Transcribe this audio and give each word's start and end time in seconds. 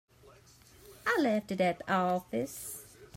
I 1.05 1.19
left 1.21 1.51
it 1.51 1.61
at 1.61 1.77
the 1.77 1.93
office. 1.93 2.83